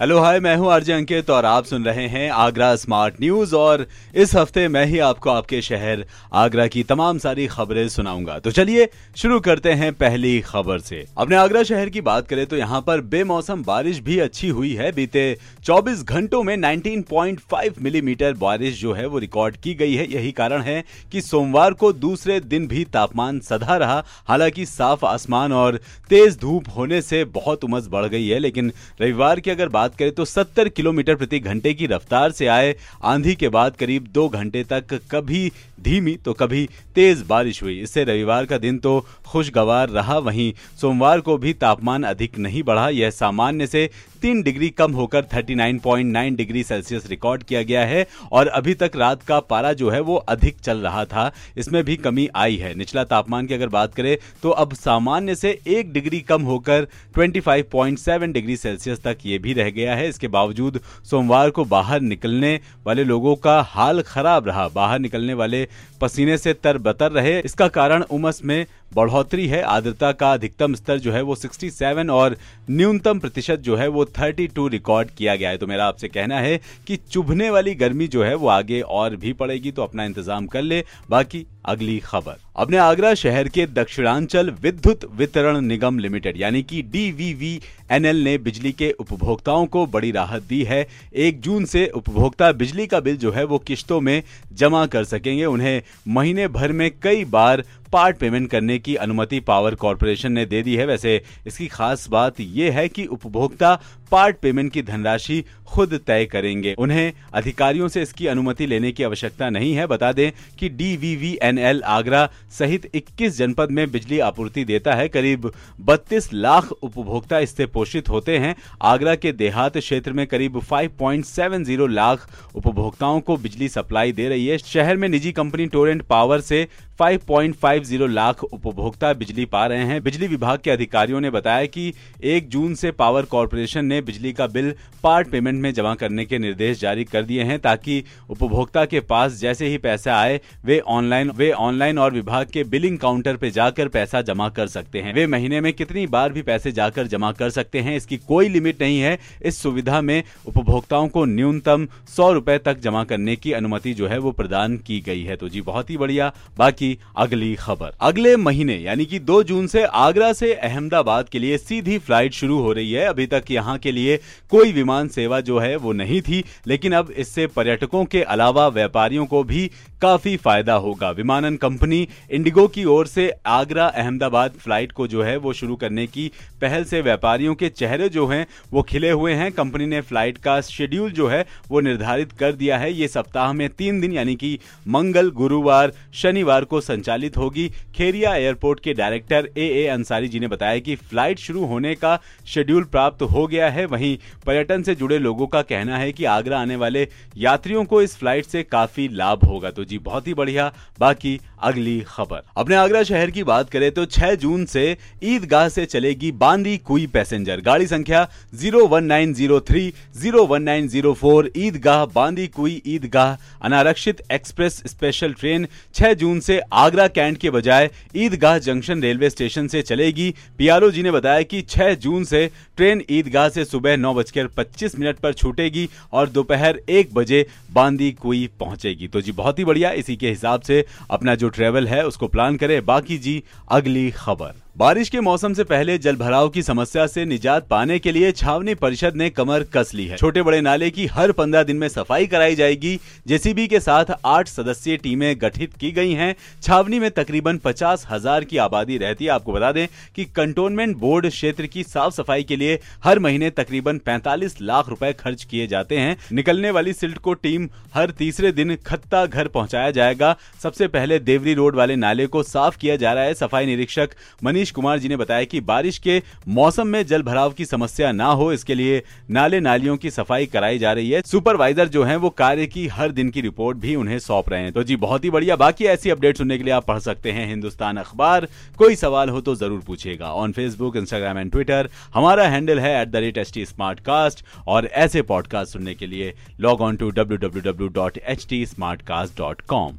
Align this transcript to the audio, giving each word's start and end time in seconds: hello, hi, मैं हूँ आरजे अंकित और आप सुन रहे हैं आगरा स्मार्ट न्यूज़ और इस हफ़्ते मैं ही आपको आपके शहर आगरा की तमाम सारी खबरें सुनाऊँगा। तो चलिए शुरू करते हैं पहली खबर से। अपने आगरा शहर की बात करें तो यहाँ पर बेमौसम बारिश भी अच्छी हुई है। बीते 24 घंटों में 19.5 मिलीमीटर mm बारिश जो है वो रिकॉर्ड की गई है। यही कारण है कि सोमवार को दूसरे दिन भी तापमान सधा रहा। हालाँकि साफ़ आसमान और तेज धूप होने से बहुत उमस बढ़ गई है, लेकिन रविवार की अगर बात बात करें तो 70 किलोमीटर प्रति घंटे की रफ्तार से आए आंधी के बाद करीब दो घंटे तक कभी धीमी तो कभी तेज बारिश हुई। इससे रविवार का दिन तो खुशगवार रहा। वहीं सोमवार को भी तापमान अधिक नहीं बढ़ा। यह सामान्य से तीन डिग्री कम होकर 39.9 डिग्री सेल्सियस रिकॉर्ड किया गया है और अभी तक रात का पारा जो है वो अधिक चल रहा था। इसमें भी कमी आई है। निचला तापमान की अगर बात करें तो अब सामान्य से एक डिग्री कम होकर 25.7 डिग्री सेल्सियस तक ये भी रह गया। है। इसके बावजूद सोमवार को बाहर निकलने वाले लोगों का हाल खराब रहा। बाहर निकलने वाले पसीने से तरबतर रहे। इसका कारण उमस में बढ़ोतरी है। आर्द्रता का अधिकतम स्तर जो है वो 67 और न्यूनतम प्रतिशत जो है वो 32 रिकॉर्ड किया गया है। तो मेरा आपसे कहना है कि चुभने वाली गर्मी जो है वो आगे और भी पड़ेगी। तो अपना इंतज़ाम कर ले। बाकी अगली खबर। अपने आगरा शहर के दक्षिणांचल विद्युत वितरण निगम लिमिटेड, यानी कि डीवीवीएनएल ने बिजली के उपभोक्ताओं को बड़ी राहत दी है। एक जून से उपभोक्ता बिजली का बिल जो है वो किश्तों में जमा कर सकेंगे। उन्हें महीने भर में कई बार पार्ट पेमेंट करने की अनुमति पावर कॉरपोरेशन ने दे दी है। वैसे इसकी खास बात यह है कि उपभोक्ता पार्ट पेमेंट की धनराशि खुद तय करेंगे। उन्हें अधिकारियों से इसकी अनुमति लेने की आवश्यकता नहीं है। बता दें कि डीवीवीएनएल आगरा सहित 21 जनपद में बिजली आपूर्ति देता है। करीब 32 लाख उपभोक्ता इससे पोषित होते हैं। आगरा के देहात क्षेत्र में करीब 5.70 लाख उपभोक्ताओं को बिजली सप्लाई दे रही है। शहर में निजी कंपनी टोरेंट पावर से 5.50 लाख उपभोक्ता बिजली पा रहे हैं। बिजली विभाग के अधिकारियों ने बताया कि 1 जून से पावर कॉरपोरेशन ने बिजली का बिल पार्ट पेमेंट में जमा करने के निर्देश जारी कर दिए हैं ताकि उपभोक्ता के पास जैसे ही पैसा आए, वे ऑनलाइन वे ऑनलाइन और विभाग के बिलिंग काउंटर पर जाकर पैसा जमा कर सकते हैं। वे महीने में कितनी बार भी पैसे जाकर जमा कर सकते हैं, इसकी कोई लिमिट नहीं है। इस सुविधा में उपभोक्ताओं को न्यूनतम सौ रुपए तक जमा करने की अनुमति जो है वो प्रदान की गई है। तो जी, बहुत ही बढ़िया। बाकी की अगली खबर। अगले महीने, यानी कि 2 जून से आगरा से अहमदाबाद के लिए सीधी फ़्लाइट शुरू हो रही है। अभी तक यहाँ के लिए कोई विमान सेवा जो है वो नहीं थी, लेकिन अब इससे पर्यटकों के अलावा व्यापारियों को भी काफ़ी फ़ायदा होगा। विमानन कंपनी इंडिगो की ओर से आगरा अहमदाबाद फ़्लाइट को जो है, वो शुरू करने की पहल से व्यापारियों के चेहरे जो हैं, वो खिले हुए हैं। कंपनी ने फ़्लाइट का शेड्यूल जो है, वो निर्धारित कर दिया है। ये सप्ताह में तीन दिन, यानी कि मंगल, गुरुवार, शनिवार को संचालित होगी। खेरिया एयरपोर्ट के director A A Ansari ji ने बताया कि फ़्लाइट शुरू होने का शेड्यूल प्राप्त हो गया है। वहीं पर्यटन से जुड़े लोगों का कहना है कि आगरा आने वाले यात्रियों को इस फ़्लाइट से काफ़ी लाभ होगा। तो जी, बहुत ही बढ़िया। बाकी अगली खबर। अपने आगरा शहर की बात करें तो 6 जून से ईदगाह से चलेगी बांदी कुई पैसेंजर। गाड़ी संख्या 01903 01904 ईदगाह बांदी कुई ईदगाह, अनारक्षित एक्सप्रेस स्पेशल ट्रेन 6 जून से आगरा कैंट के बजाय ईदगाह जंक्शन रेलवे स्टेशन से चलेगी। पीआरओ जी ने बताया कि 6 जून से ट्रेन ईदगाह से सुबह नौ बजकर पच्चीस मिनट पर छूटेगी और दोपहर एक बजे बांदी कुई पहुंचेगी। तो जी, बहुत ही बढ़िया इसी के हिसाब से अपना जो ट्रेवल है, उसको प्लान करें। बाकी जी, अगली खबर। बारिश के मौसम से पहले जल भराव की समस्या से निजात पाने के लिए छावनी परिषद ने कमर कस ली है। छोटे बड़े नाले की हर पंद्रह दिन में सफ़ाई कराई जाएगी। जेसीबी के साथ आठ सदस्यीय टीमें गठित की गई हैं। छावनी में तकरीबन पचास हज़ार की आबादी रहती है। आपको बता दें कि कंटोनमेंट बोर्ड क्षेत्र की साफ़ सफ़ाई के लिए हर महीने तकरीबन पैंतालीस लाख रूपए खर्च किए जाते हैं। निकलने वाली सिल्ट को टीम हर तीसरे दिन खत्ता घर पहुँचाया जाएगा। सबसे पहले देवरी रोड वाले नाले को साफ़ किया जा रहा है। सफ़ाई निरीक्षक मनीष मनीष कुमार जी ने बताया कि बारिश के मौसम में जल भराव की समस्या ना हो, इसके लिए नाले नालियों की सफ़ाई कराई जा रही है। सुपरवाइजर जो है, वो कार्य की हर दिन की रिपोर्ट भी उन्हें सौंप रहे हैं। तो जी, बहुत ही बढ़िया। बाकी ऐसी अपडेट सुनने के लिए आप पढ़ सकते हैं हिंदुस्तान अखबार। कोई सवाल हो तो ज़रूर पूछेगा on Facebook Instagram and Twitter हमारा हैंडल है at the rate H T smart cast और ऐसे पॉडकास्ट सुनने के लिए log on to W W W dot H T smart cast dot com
hello, 0.00 0.18
hi, 0.18 0.40
मैं 0.40 0.56
हूँ 0.56 0.70
आरजे 0.72 0.92
अंकित 0.92 1.30
और 1.30 1.44
आप 1.44 1.64
सुन 1.64 1.84
रहे 1.84 2.06
हैं 2.08 2.30
आगरा 2.30 2.76
स्मार्ट 2.76 3.14
न्यूज़ 3.20 3.54
और 3.54 3.86
इस 4.14 4.34
हफ़्ते 4.34 4.68
मैं 4.68 4.86
ही 4.86 4.98
आपको 4.98 5.30
आपके 5.30 5.62
शहर 5.62 6.04
आगरा 6.32 6.66
की 6.66 6.82
तमाम 6.82 7.18
सारी 7.18 7.46
खबरें 7.46 7.88
सुनाऊँगा। 7.88 8.38
तो 8.38 8.50
चलिए 8.50 8.88
शुरू 9.16 9.40
करते 9.40 9.72
हैं 9.72 9.92
पहली 9.92 10.40
खबर 10.40 10.78
से। 10.78 11.04
अपने 11.18 11.36
आगरा 11.36 11.62
शहर 11.62 11.88
की 11.88 12.00
बात 12.00 12.28
करें 12.28 12.46
तो 12.46 12.56
यहाँ 12.56 12.80
पर 12.80 13.00
बेमौसम 13.00 13.62
बारिश 13.62 13.98
भी 13.98 14.18
अच्छी 14.18 14.48
हुई 14.48 14.72
है। 14.74 14.92
बीते 14.92 15.38
24 15.64 16.04
घंटों 16.04 16.42
में 16.42 16.56
19.5 16.56 17.82
मिलीमीटर 17.82 18.32
mm 18.32 18.40
बारिश 18.40 18.80
जो 18.80 18.92
है 18.92 19.06
वो 19.06 19.18
रिकॉर्ड 19.18 19.56
की 19.56 19.74
गई 19.74 19.94
है। 19.94 20.12
यही 20.12 20.32
कारण 20.32 20.62
है 20.62 20.84
कि 21.12 21.20
सोमवार 21.20 21.72
को 21.72 21.92
दूसरे 21.92 22.38
दिन 22.40 22.68
भी 22.68 22.84
तापमान 22.84 23.40
सधा 23.40 23.76
रहा। 23.76 24.04
हालाँकि 24.28 24.66
साफ़ 24.66 25.04
आसमान 25.06 25.52
और 25.52 25.80
तेज 26.10 26.38
धूप 26.38 26.64
होने 26.76 27.02
से 27.02 27.24
बहुत 27.24 27.64
उमस 27.64 27.88
बढ़ 27.88 28.06
गई 28.06 28.28
है, 28.28 28.38
लेकिन 28.38 28.72
रविवार 29.02 29.40
की 29.40 29.50
अगर 29.50 29.68
बात 29.68 29.86
बात 29.88 29.96
करें 29.96 30.12
तो 30.12 30.24
70 30.24 30.68
किलोमीटर 30.68 31.14
प्रति 31.14 31.38
घंटे 31.40 31.72
की 31.74 31.86
रफ्तार 31.86 32.32
से 32.32 32.46
आए 32.46 32.74
आंधी 33.04 33.34
के 33.34 33.48
बाद 33.48 33.76
करीब 33.76 34.08
दो 34.12 34.28
घंटे 34.28 34.64
तक 34.64 34.98
कभी 35.10 35.50
धीमी 35.80 36.14
तो 36.24 36.32
कभी 36.32 36.68
तेज 36.94 37.22
बारिश 37.22 37.62
हुई। 37.62 37.78
इससे 37.80 38.04
रविवार 38.04 38.46
का 38.46 38.58
दिन 38.58 38.78
तो 38.78 38.98
खुशगवार 39.26 39.88
रहा। 39.88 40.18
वहीं 40.18 40.52
सोमवार 40.80 41.20
को 41.20 41.36
भी 41.38 41.52
तापमान 41.54 42.02
अधिक 42.04 42.38
नहीं 42.38 42.62
बढ़ा। 42.62 42.88
यह 42.90 43.10
सामान्य 43.10 43.66
से 43.66 43.88
तीन 44.22 44.42
डिग्री 44.42 44.68
कम 44.70 44.92
होकर 44.92 45.22
39.9 45.24 46.36
डिग्री 46.36 46.62
सेल्सियस 46.64 47.06
रिकॉर्ड 47.10 47.42
किया 47.42 47.62
गया 47.62 47.84
है 47.86 48.06
और 48.32 48.48
अभी 48.50 48.74
तक 48.74 48.96
रात 48.96 49.22
का 49.22 49.38
पारा 49.42 49.72
जो 49.72 49.90
है 49.90 50.00
वो 50.00 50.16
अधिक 50.28 50.58
चल 50.60 50.78
रहा 50.78 51.04
था। 51.04 51.30
इसमें 51.56 51.82
भी 51.84 51.96
कमी 51.98 52.28
आई 52.36 52.56
है। 52.56 52.74
निचला 52.74 53.04
तापमान 53.06 53.46
की 53.46 53.54
अगर 53.54 53.68
बात 53.68 53.94
करें 53.94 54.16
तो 54.42 54.50
अब 54.50 54.74
सामान्य 54.74 55.34
से 55.34 55.58
एक 55.68 55.92
डिग्री 55.92 56.20
कम 56.20 56.42
होकर 56.42 56.86
25.7 57.14 58.32
डिग्री 58.32 58.56
सेल्सियस 58.56 59.02
तक 59.02 59.18
ये 59.26 59.38
भी 59.38 59.52
रह 59.52 59.70
गया। 59.70 59.77
है। 59.80 60.08
इसके 60.08 60.28
बावजूद 60.28 60.80
सोमवार 61.04 61.50
को 61.50 61.64
बाहर 61.66 62.00
निकलने 62.00 62.58
वाले 62.86 63.04
लोगों 63.04 63.34
का 63.36 63.60
हाल 63.60 64.02
खराब 64.02 64.48
रहा। 64.48 64.68
बाहर 64.68 64.98
निकलने 64.98 65.34
वाले 65.34 65.66
पसीने 66.00 66.36
से 66.38 66.52
तरबतर 66.54 67.12
रहे। 67.12 67.38
इसका 67.40 67.68
कारण 67.68 68.02
उमस 68.02 68.40
में 68.44 68.66
बढ़ोतरी 68.94 69.46
है। 69.46 69.62
आर्द्रता 69.62 70.12
का 70.12 70.32
अधिकतम 70.32 70.74
स्तर 70.74 70.98
जो 70.98 71.12
है 71.12 71.22
वो 71.22 71.36
67 71.36 72.10
और 72.10 72.36
न्यूनतम 72.70 73.18
प्रतिशत 73.18 73.60
जो 73.60 73.76
है 73.76 73.88
वो 73.88 74.04
32 74.18 74.68
रिकॉर्ड 74.68 75.10
किया 75.10 75.36
गया 75.36 75.50
है। 75.50 75.58
तो 75.58 75.66
मेरा 75.66 75.86
आपसे 75.86 76.08
कहना 76.08 76.40
है 76.40 76.60
कि 76.86 76.96
चुभने 77.12 77.50
वाली 77.50 77.74
गर्मी 77.74 78.08
जो 78.08 78.24
है 78.24 78.34
वो 78.34 78.48
आगे 78.48 78.80
और 78.80 79.16
भी 79.16 79.32
पड़ेगी। 79.32 79.70
तो 79.70 79.82
अपना 79.82 80.04
इंतज़ाम 80.04 80.46
कर 80.46 80.62
ले। 80.62 80.84
बाकी 81.10 81.46
अगली 81.64 81.98
खबर। 81.98 82.47
अपने 82.58 82.76
आगरा 82.76 83.12
शहर 83.14 83.48
के 83.48 83.66
दक्षिणांचल 83.66 84.50
विद्युत 84.62 85.04
वितरण 85.16 85.60
निगम 85.60 85.98
लिमिटेड, 85.98 86.40
यानी 86.40 86.62
कि 86.62 86.80
डीवीवीएनएल 86.82 88.22
ने 88.24 88.36
बिजली 88.38 88.72
के 88.72 88.90
उपभोक्ताओं 88.90 89.66
को 89.66 89.84
बड़ी 89.86 90.10
राहत 90.10 90.42
दी 90.42 90.62
है। 90.62 90.86
एक 91.14 91.40
जून 91.40 91.64
से 91.64 91.86
उपभोक्ता 91.94 92.50
बिजली 92.52 92.86
का 92.86 93.00
बिल 93.00 93.16
जो 93.16 93.32
है 93.32 93.44
वो 93.44 93.58
किश्तों 93.58 94.00
में 94.00 94.22
जमा 94.52 94.84
कर 94.86 95.04
सकेंगे। 95.04 95.44
उन्हें 95.44 95.82
महीने 96.08 96.48
भर 96.48 96.72
में 96.72 96.90
कई 97.02 97.24
बार 97.24 97.64
पार्ट 97.92 98.18
पेमेंट 98.18 98.50
करने 98.50 98.78
की 98.78 98.94
अनुमति 98.94 99.40
पावर 99.40 99.74
कॉरपोरेशन 99.74 100.32
ने 100.32 100.46
दे 100.46 100.62
दी 100.62 100.74
है। 100.76 100.86
वैसे 100.86 101.22
इसकी 101.46 101.66
खास 101.66 102.08
बात 102.08 102.40
यह 102.40 102.72
है 102.72 102.88
कि 102.88 103.06
उपभोक्ता 103.06 103.78
पार्ट 104.10 104.36
पेमेंट 104.36 104.72
की 104.72 104.82
धनराशि 104.82 105.44
खुद 105.66 105.94
तय 106.06 106.24
करेंगे। 106.24 106.74
उन्हें 106.78 107.12
अधिकारियों 107.34 107.88
से 107.88 108.02
इसकी 108.02 108.26
अनुमति 108.26 108.66
लेने 108.66 108.92
की 108.92 109.02
आवश्यकता 109.02 109.48
नहीं 109.50 109.74
है। 109.74 109.86
बता 109.86 110.12
दें 110.12 110.30
कि 110.58 110.68
डीवीवीएनएल 110.68 111.82
आगरा 111.82 112.24
सहित 112.58 112.90
21 112.94 113.36
जनपद 113.38 113.70
में 113.70 113.90
बिजली 113.90 114.18
आपूर्ति 114.18 114.64
देता 114.64 114.94
है। 114.94 115.08
करीब 115.08 115.52
32 115.80 116.32
लाख 116.32 116.70
उपभोक्ता 116.72 117.38
इससे 117.38 117.66
पोषित 117.66 118.08
होते 118.08 118.38
हैं। 118.38 118.54
आगरा 118.82 119.14
के 119.14 119.32
देहात 119.32 119.78
क्षेत्र 119.78 120.12
में 120.12 120.26
करीब 120.26 120.60
5.70 120.62 121.88
लाख 121.88 122.28
उपभोक्ताओं 122.54 123.20
को 123.20 123.36
बिजली 123.36 123.68
सप्लाई 123.68 124.12
दे 124.12 124.28
रही 124.28 124.46
है। 124.46 124.58
शहर 124.58 124.96
में 124.96 125.08
निजी 125.08 125.32
कंपनी 125.32 125.66
टोरेंट 125.66 126.02
पावर 126.02 126.40
से 126.40 126.66
5.50 126.98 128.08
लाख 128.08 128.42
उपभोक्ता 128.44 129.12
बिजली 129.12 129.44
पा 129.44 129.66
रहे 129.66 129.84
हैं। 129.84 130.02
बिजली 130.02 130.26
विभाग 130.26 130.58
के 130.58 130.70
अधिकारियों 130.70 131.20
ने 131.20 131.30
बताया 131.30 131.66
कि 131.66 131.92
1 132.24 132.48
जून 132.48 132.74
से 132.74 132.90
पावर 132.90 133.24
कॉरपोरेशन 133.24 133.84
ने 133.84 134.00
बिजली 134.00 134.32
का 134.32 134.46
बिल 134.46 134.74
पार्ट 135.02 135.28
पेमेंट 135.28 135.60
में 135.62 135.72
जमा 135.74 135.94
करने 135.94 136.24
के 136.24 136.38
निर्देश 136.38 136.80
जारी 136.80 137.04
कर 137.04 137.22
दिए 137.22 137.42
हैं 137.42 137.58
ताकि 137.58 138.02
उपभोक्ता 138.30 138.84
के 138.84 139.00
पास 139.00 139.32
जैसे 139.32 139.66
ही 139.66 139.78
पैसा 139.78 140.16
आए, 140.16 140.40
वे 140.64 140.78
ऑनलाइन 140.78 141.30
वे 141.30 141.50
ऑनलाइन 141.50 141.98
और 141.98 142.12
विभाग 142.12 142.46
के 142.46 142.64
बिलिंग 142.64 142.98
काउंटर 142.98 143.36
पर 143.36 143.50
जाकर 143.50 143.88
पैसा 143.88 144.22
जमा 144.22 144.48
कर 144.48 144.66
सकते 144.66 145.00
हैं। 145.00 145.14
वे 145.14 145.26
महीने 145.26 145.60
में 145.60 145.72
कितनी 145.72 146.06
बार 146.06 146.32
भी 146.32 146.42
पैसे 146.42 146.72
जाकर 146.72 147.06
जमा 147.06 147.32
कर 147.32 147.50
सकते 147.50 147.80
हैं, 147.80 147.96
इसकी 147.96 148.16
कोई 148.18 148.48
लिमिट 148.48 148.82
नहीं 148.82 148.98
है। 149.00 149.18
इस 149.42 149.62
सुविधा 149.62 150.00
में 150.00 150.22
उपभोक्ताओं 150.46 151.08
को 151.08 151.24
न्यूनतम 151.24 151.86
सौ 152.16 152.32
रुपए 152.32 152.58
तक 152.58 152.78
जमा 152.78 153.04
करने 153.04 153.36
की 153.36 153.52
अनुमति 153.52 153.94
जो 153.94 154.08
है 154.08 154.18
वो 154.18 154.32
प्रदान 154.32 154.76
की 154.76 155.00
गई 155.00 155.22
है। 155.22 155.36
तो 155.36 155.48
जी, 155.48 155.60
बहुत 155.60 155.90
ही 155.90 155.96
बढ़िया। 155.96 156.32
बाकी 156.58 156.87
की 156.88 156.98
अगली 157.16 157.54
खबर। 157.54 157.92
अगले 158.00 158.36
महीने, 158.36 158.76
यानी 158.76 159.04
कि 159.06 159.18
2 159.20 159.42
जून 159.42 159.66
से 159.66 159.84
आगरा 159.84 160.32
से 160.32 160.52
अहमदाबाद 160.54 161.28
के 161.28 161.38
लिए 161.38 161.58
सीधी 161.58 161.98
फ़्लाइट 161.98 162.32
शुरू 162.32 162.58
हो 162.58 162.72
रही 162.72 162.92
है। 162.92 163.04
अभी 163.04 163.26
तक 163.26 163.50
यहाँ 163.50 163.76
के 163.78 163.92
लिए 163.92 164.16
कोई 164.52 164.72
विमान 164.72 165.08
सेवा 165.08 165.40
जो 165.40 165.58
है 165.58 165.74
वो 165.76 165.92
नहीं 165.92 166.20
थी, 166.22 166.44
लेकिन 166.66 166.92
अब 166.92 167.10
इससे 167.10 167.46
पर्यटकों 167.46 168.04
के 168.04 168.22
अलावा 168.22 168.66
व्यापारियों 168.68 169.26
को 169.26 169.42
भी 169.44 169.70
काफ़ी 170.02 170.36
फ़ायदा 170.36 170.74
होगा। 170.74 171.10
विमानन 171.10 171.56
कंपनी 171.56 172.06
इंडिगो 172.30 172.66
की 172.68 172.84
ओर 172.86 173.06
से 173.06 173.30
आगरा 173.46 173.86
अहमदाबाद 173.86 174.52
फ़्लाइट 174.54 174.92
को 174.92 175.06
जो 175.06 175.22
है, 175.22 175.36
वो 175.36 175.52
शुरू 175.52 175.76
करने 175.76 176.06
की 176.06 176.30
पहल 176.60 176.84
से 176.84 177.00
व्यापारियों 177.00 177.54
के 177.54 177.68
चेहरे 177.68 178.08
जो 178.08 178.26
हैं, 178.26 178.46
वो 178.72 178.82
खिले 178.82 179.10
हुए 179.10 179.32
हैं। 179.32 179.50
कंपनी 179.52 179.86
ने 179.86 180.00
फ़्लाइट 180.00 180.38
का 180.38 180.60
शेड्यूल 180.60 181.10
जो 181.10 181.28
है, 181.28 181.44
वो 181.70 181.80
निर्धारित 181.80 182.32
कर 182.32 182.52
दिया 182.52 182.78
है। 182.78 182.92
ये 182.92 183.08
सप्ताह 183.08 183.52
में 183.52 183.68
तीन 183.68 184.00
दिन, 184.00 184.12
यानी 184.12 184.36
कि 184.36 184.58
मंगल, 184.88 185.30
गुरुवार, 185.32 185.92
शनिवार 186.14 186.64
को 186.64 186.80
संचालित 186.80 187.36
होगी। 187.36 187.68
खेरिया 187.96 188.34
एयरपोर्ट 188.34 188.80
के 188.80 188.94
director 188.94 189.48
A 189.58 189.66
A 189.74 189.86
Ansari 189.88 190.28
ji 190.28 190.40
ने 190.40 190.48
बताया 190.48 190.78
कि 190.78 190.96
फ़्लाइट 190.96 191.38
शुरू 191.38 191.64
होने 191.64 191.94
का 191.94 192.18
शेड्यूल 192.46 192.84
प्राप्त 192.86 193.22
हो 193.24 193.46
गया 193.46 193.68
है। 193.70 193.86
वहीं 193.86 194.16
पर्यटन 194.46 194.82
से 194.82 194.94
जुड़े 194.94 195.18
लोगों 195.18 195.46
का 195.46 195.62
कहना 195.64 195.98
है 195.98 196.12
कि 196.12 196.24
आगरा 196.28 196.60
आने 196.60 196.76
वाले 196.76 197.06
यात्रियों 197.38 197.84
को 197.84 198.02
इस 198.02 198.16
फ़्लाइट 198.16 198.46
से 198.46 198.62
काफ़ी 198.62 199.08
लाभ 199.08 199.44
होगा। 199.44 199.70
तो 199.70 199.84
जी, 199.88 199.98
बहुत 199.98 200.26
ही 200.28 200.34
बढ़िया। 200.34 200.72
बाकी 201.00 201.38
अगली 201.62 202.00
खबर। 202.08 202.42
अपने 202.56 202.74
आगरा 202.76 203.02
शहर 203.02 203.30
की 203.30 203.42
बात 203.44 203.70
करें 203.70 203.90
तो 203.90 204.04
6 204.06 204.34
जून 204.34 204.64
से 204.64 204.96
ईदगाह 205.24 205.68
से 205.68 205.84
चलेगी 205.86 206.30
बांदी 206.32 206.76
कुई 206.78 207.06
पैसेंजर। 207.06 207.60
गाड़ी 207.60 207.86
संख्या 207.86 208.26
01903 208.54 209.90
01904 210.16 211.48
ईदगाह 211.56 212.04
बांदी 212.06 212.46
कुई 212.48 212.80
ईदगाह, 212.86 213.36
अनारक्षित 213.62 214.22
एक्सप्रेस 214.32 214.82
स्पेशल 214.86 215.32
ट्रेन 215.32 215.66
6 215.94 216.14
जून 216.14 216.40
से 216.40 216.60
आगरा 216.74 217.06
कैंट 217.08 217.38
के 217.38 217.50
बजाय 217.50 217.90
ईदगाह 218.16 218.58
जंक्शन 218.58 219.02
रेलवे 219.02 219.30
स्टेशन 219.30 219.68
से 219.68 219.82
चलेगी। 219.82 220.34
पीआरओ 220.58 220.90
जी 220.90 221.02
ने 221.02 221.10
बताया 221.10 221.42
कि 221.42 221.62
6 221.70 221.94
जून 221.96 222.24
से 222.24 222.46
ट्रेन 222.76 223.02
ईदगाह 223.10 223.48
से 223.48 223.64
सुबह 223.64 223.96
नौ 223.96 224.14
बजकर 224.14 224.46
पच्चीस 224.56 224.98
मिनट 224.98 225.16
पर 225.16 225.32
छूटेगी 225.32 225.88
और 226.12 226.28
दोपहर 226.28 226.80
एक 226.90 227.14
बजे 227.14 227.46
बांदी 227.72 228.10
कुई 228.12 228.48
पहुंचेगी। 228.60 229.08
तो 229.08 229.20
जी, 229.20 229.32
बहुत 229.32 229.58
ही 229.58 229.64
बढ़िया 229.64 229.77
इसी 229.86 230.16
के 230.16 230.28
हिसाब 230.28 230.60
से 230.60 230.84
अपना 231.10 231.34
जो 231.34 231.48
ट्रेवल 231.48 231.88
है, 231.88 232.06
उसको 232.06 232.28
प्लान 232.28 232.56
करें। 232.56 232.84
बाकी 232.84 233.18
जी, 233.18 233.42
अगली 233.70 234.10
खबर। 234.10 234.67
बारिश 234.78 235.08
के 235.08 235.20
मौसम 235.20 235.52
से 235.52 235.64
पहले 235.64 235.96
जल 235.98 236.16
भराव 236.16 236.48
की 236.48 236.62
समस्या 236.62 237.06
से 237.06 237.24
निजात 237.24 237.66
पाने 237.68 237.98
के 237.98 238.10
लिए 238.12 238.30
छावनी 238.32 238.74
परिषद 238.74 239.16
ने 239.16 239.28
कमर 239.30 239.62
कस 239.74 239.90
ली 239.94 240.04
है। 240.06 240.16
छोटे 240.16 240.42
बड़े 240.42 240.60
नाले 240.60 240.90
की 240.90 241.06
हर 241.06 241.32
पंद्रह 241.32 241.62
दिन 241.62 241.76
में 241.76 241.86
सफ़ाई 241.88 242.26
कराई 242.26 242.54
जाएगी। 242.54 242.94
जेसीबी 243.28 243.66
के 243.68 243.80
साथ 243.80 244.12
आठ 244.24 244.48
सदस्यीय 244.48 244.96
टीमें 244.96 245.34
गठित 245.40 245.74
की 245.74 245.90
गई 245.92 246.12
हैं। 246.12 246.34
छावनी 246.62 247.00
में 247.00 247.10
तकरीबन 247.10 247.58
पचास 247.58 248.06
हज़ार 248.10 248.44
की 248.44 248.56
आबादी 248.58 248.98
रहती 248.98 249.24
है। 249.24 249.30
आपको 249.30 249.52
बता 249.52 249.72
दें 249.72 249.86
कि 250.16 250.24
कंटोनमेंट 250.36 250.96
बोर्ड 250.96 251.28
क्षेत्र 251.28 251.66
की 251.66 251.82
साफ़ 251.84 252.14
सफ़ाई 252.14 252.44
के 252.44 252.56
लिए 252.56 252.78
हर 253.04 253.18
महीने 253.18 253.50
तकरीबन 253.52 253.98
पैंतालीस 254.06 254.56
लाख 254.62 254.88
रूपए 254.88 255.12
खर्च 255.14 255.44
किए 255.44 255.66
जाते 255.66 255.98
हैं। 255.98 256.16
निकलने 256.32 256.70
वाली 256.70 256.92
सिल्ट 256.92 257.18
को 257.18 257.34
टीम 257.34 257.68
हर 257.94 258.10
तीसरे 258.18 258.52
दिन 258.52 258.76
खत्ता 258.86 259.26
घर 259.26 259.48
पहुँचाया 259.48 259.90
जाएगा। 259.90 260.34
सबसे 260.62 260.88
पहले 260.88 261.18
देवरी 261.18 261.54
रोड 261.54 261.76
वाले 261.76 261.96
नाले 261.96 262.26
को 262.28 262.42
साफ़ 262.44 262.78
किया 262.78 262.96
जा 262.96 263.12
रहा 263.12 263.24
है। 263.24 263.34
सफ़ाई 263.34 263.66
निरीक्षक 263.66 264.16
मनीष 264.44 264.66
मनीष 264.68 264.72
कुमार 264.72 264.98
जी 264.98 265.08
ने 265.08 265.16
बताया 265.16 265.44
कि 265.44 265.60
बारिश 265.62 265.98
के 265.98 266.22
मौसम 266.48 266.86
में 266.86 267.04
जल 267.06 267.22
भराव 267.22 267.52
की 267.52 267.64
समस्या 267.64 268.10
ना 268.12 268.26
हो, 268.28 268.52
इसके 268.52 268.74
लिए 268.74 269.02
नाले 269.30 269.60
नालियों 269.60 269.96
की 269.96 270.10
सफ़ाई 270.10 270.46
कराई 270.46 270.78
जा 270.78 270.92
रही 270.92 271.10
है। 271.10 271.20
सुपरवाइजर 271.22 271.88
जो 271.88 272.04
है, 272.04 272.16
वो 272.16 272.30
कार्य 272.30 272.66
की 272.66 272.86
हर 272.88 273.12
दिन 273.12 273.30
की 273.30 273.40
रिपोर्ट 273.40 273.78
भी 273.78 273.94
उन्हें 273.96 274.18
सौंप 274.18 274.48
रहे 274.48 274.62
हैं। 274.62 274.72
तो 274.72 274.82
जी, 274.82 274.96
बहुत 274.98 275.24
ही 275.24 275.30
बढ़िया। 275.30 275.56
बाकी 275.56 275.84
ऐसी 275.86 276.10
अपडेट 276.10 276.38
सुनने 276.38 276.58
के 276.58 276.64
लिए 276.64 276.72
आप 276.74 276.86
पढ़ 276.86 276.98
सकते 277.00 277.32
हैं 277.32 277.46
हिंदुस्तान 277.48 277.96
अखबार। 277.96 278.48
कोई 278.78 278.96
सवाल 278.96 279.28
हो 279.28 279.40
तो 279.40 279.54
ज़रूर 279.54 279.80
पूछेगा 279.86 280.32
on 280.34 280.52
Facebook 280.52 280.96
Instagram 280.96 281.38
and 281.38 281.52
Twitter 281.52 281.88
हमारा 282.14 282.48
हैंडल 282.48 282.78
है 282.80 283.00
at 283.02 283.08
the 283.08 283.16
rate 283.16 283.38
H 283.38 283.52
T 283.54 283.64
smart 283.66 284.00
cast 284.00 284.44
और 284.68 284.86
ऐसे 284.98 285.22
पॉडकास्ट 285.24 285.72
सुनने 285.72 285.94
के 285.94 286.06
लिए 286.06 286.34
log 286.60 286.80
on 286.80 286.96
to 286.96 287.10
W 287.10 287.38
W 287.38 287.62
W 287.62 287.88
dot 287.94 288.18
H 288.18 288.46
T 288.50 288.64
smart 288.66 289.02
cast 289.02 289.38
dot 289.38 289.60
com 289.68 289.98